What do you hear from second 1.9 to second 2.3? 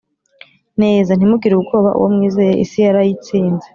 uwo